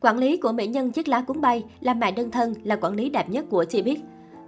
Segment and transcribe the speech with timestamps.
[0.00, 2.94] Quản lý của mỹ nhân chiếc lá cuốn bay là mẹ đơn thân là quản
[2.94, 3.96] lý đẹp nhất của Cbiz.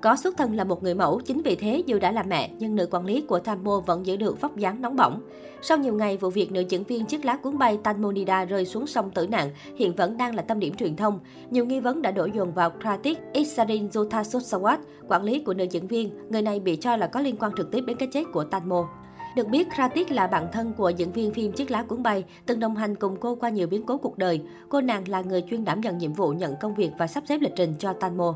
[0.00, 2.76] Có xuất thân là một người mẫu, chính vì thế dù đã là mẹ, nhưng
[2.76, 5.20] nữ quản lý của Tammo vẫn giữ được vóc dáng nóng bỏng.
[5.62, 8.86] Sau nhiều ngày, vụ việc nữ diễn viên chiếc lá cuốn bay Tanmonida rơi xuống
[8.86, 11.20] sông tử nạn hiện vẫn đang là tâm điểm truyền thông.
[11.50, 14.78] Nhiều nghi vấn đã đổ dồn vào Kratik Isarin Jotasosawat,
[15.08, 16.10] quản lý của nữ diễn viên.
[16.30, 18.88] Người này bị cho là có liên quan trực tiếp đến cái chết của Tanmo.
[19.36, 22.60] Được biết, Kratik là bạn thân của diễn viên phim Chiếc lá cuốn bay, từng
[22.60, 24.42] đồng hành cùng cô qua nhiều biến cố cuộc đời.
[24.68, 27.38] Cô nàng là người chuyên đảm nhận nhiệm vụ nhận công việc và sắp xếp
[27.40, 28.34] lịch trình cho Tanmo.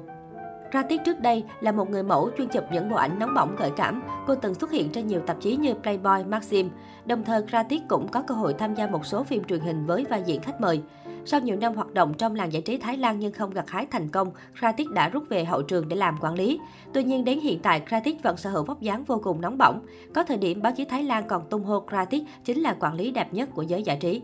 [0.73, 3.71] Kratik trước đây là một người mẫu chuyên chụp những bộ ảnh nóng bỏng gợi
[3.77, 4.03] cảm.
[4.27, 6.71] Cô từng xuất hiện trên nhiều tạp chí như Playboy, Maxim.
[7.07, 10.05] Đồng thời, Kratik cũng có cơ hội tham gia một số phim truyền hình với
[10.11, 10.83] vai diễn khách mời.
[11.25, 13.87] Sau nhiều năm hoạt động trong làng giải trí Thái Lan nhưng không gặt hái
[13.87, 16.61] thành công, Kratik đã rút về hậu trường để làm quản lý.
[16.93, 19.81] Tuy nhiên đến hiện tại, Kratik vẫn sở hữu vóc dáng vô cùng nóng bỏng.
[20.15, 23.11] Có thời điểm báo chí Thái Lan còn tung hô Kratik chính là quản lý
[23.11, 24.23] đẹp nhất của giới giải trí.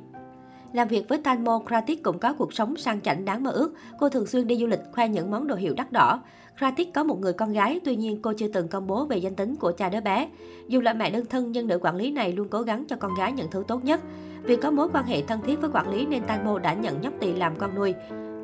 [0.73, 3.75] Làm việc với Tanmo, Kratik cũng có cuộc sống sang chảnh đáng mơ ước.
[3.99, 6.21] Cô thường xuyên đi du lịch, khoe những món đồ hiệu đắt đỏ.
[6.59, 9.35] Kratik có một người con gái, tuy nhiên cô chưa từng công bố về danh
[9.35, 10.29] tính của cha đứa bé.
[10.69, 13.15] Dù là mẹ đơn thân nhưng nữ quản lý này luôn cố gắng cho con
[13.15, 14.01] gái những thứ tốt nhất.
[14.43, 17.13] Vì có mối quan hệ thân thiết với quản lý nên Tanmo đã nhận nhóc
[17.21, 17.95] tỳ làm con nuôi.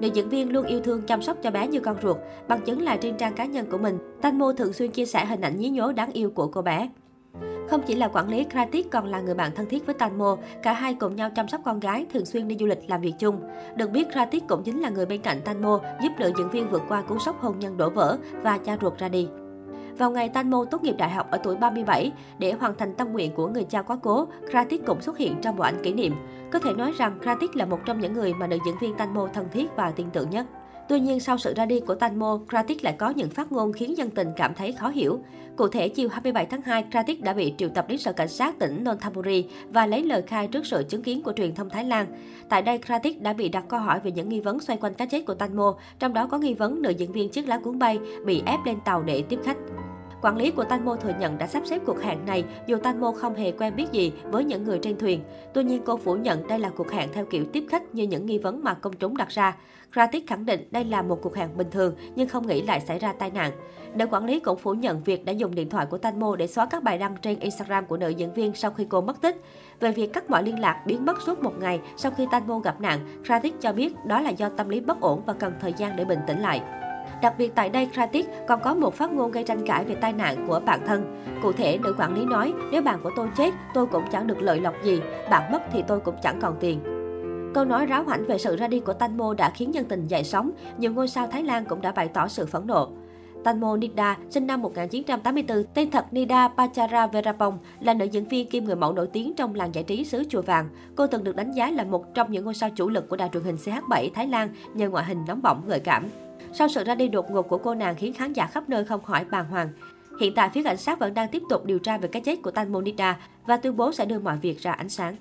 [0.00, 2.16] Nữ diễn viên luôn yêu thương chăm sóc cho bé như con ruột.
[2.48, 5.40] Bằng chứng là trên trang cá nhân của mình, Tanmo thường xuyên chia sẻ hình
[5.40, 6.88] ảnh nhí nhố đáng yêu của cô bé.
[7.70, 10.36] Không chỉ là quản lý, Kratik còn là người bạn thân thiết với Tanmo.
[10.62, 13.14] Cả hai cùng nhau chăm sóc con gái, thường xuyên đi du lịch làm việc
[13.18, 13.40] chung.
[13.76, 16.82] Được biết, Kratik cũng chính là người bên cạnh Tanmo, giúp nữ diễn viên vượt
[16.88, 19.28] qua cú sốc hôn nhân đổ vỡ và cha ruột ra đi.
[19.98, 23.34] Vào ngày Tanmo tốt nghiệp đại học ở tuổi 37, để hoàn thành tâm nguyện
[23.34, 26.14] của người cha quá cố, Kratik cũng xuất hiện trong bộ ảnh kỷ niệm.
[26.52, 29.28] Có thể nói rằng Kratik là một trong những người mà nữ diễn viên Tanmo
[29.34, 30.46] thân thiết và tin tưởng nhất.
[30.88, 33.96] Tuy nhiên, sau sự ra đi của Tanmo, Kratik lại có những phát ngôn khiến
[33.96, 35.20] dân tình cảm thấy khó hiểu.
[35.56, 38.58] Cụ thể, chiều 27 tháng 2, Kratik đã bị triệu tập đến sở cảnh sát
[38.58, 42.06] tỉnh Nonthaburi và lấy lời khai trước sự chứng kiến của truyền thông Thái Lan.
[42.48, 45.06] Tại đây, Kratik đã bị đặt câu hỏi về những nghi vấn xoay quanh cái
[45.06, 47.98] chết của Tanmo, trong đó có nghi vấn nữ diễn viên chiếc lá cuốn bay
[48.26, 49.56] bị ép lên tàu để tiếp khách.
[50.24, 53.34] Quản lý của Tanmo thừa nhận đã sắp xếp cuộc hẹn này dù Tanmo không
[53.34, 55.20] hề quen biết gì với những người trên thuyền.
[55.54, 58.26] Tuy nhiên cô phủ nhận đây là cuộc hẹn theo kiểu tiếp khách như những
[58.26, 59.56] nghi vấn mà công chúng đặt ra.
[59.92, 62.98] Kratik khẳng định đây là một cuộc hẹn bình thường nhưng không nghĩ lại xảy
[62.98, 63.52] ra tai nạn.
[63.94, 66.66] Nữ quản lý cũng phủ nhận việc đã dùng điện thoại của Tanmo để xóa
[66.66, 69.42] các bài đăng trên Instagram của nữ diễn viên sau khi cô mất tích.
[69.80, 72.80] Về việc cắt mọi liên lạc biến mất suốt một ngày sau khi Tanmo gặp
[72.80, 75.96] nạn, Kratik cho biết đó là do tâm lý bất ổn và cần thời gian
[75.96, 76.60] để bình tĩnh lại.
[77.24, 80.12] Đặc biệt tại đây, Kratik còn có một phát ngôn gây tranh cãi về tai
[80.12, 81.22] nạn của bản thân.
[81.42, 84.42] Cụ thể, nữ quản lý nói, nếu bạn của tôi chết, tôi cũng chẳng được
[84.42, 86.80] lợi lộc gì, bạn mất thì tôi cũng chẳng còn tiền.
[87.54, 90.24] Câu nói ráo hoảnh về sự ra đi của Tanmo đã khiến nhân tình dậy
[90.24, 92.88] sóng, nhiều ngôi sao Thái Lan cũng đã bày tỏ sự phẫn nộ.
[93.44, 98.64] Tanmo Nida, sinh năm 1984, tên thật Nida Pachara Verapong, là nữ diễn viên kim
[98.64, 100.68] người mẫu nổi tiếng trong làng giải trí xứ Chùa Vàng.
[100.96, 103.28] Cô từng được đánh giá là một trong những ngôi sao chủ lực của đài
[103.32, 106.08] truyền hình CH7 Thái Lan nhờ ngoại hình nóng bỏng gợi cảm.
[106.58, 109.02] Sau sự ra đi đột ngột của cô nàng khiến khán giả khắp nơi không
[109.02, 109.68] khỏi bàng hoàng.
[110.20, 112.50] Hiện tại, phía cảnh sát vẫn đang tiếp tục điều tra về cái chết của
[112.50, 115.16] Tanmonida và tuyên bố sẽ đưa mọi việc ra ánh sáng.